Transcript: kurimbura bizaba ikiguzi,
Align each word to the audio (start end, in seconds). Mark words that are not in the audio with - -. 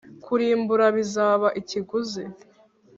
kurimbura 0.23 0.85
bizaba 0.97 1.47
ikiguzi, 1.59 2.23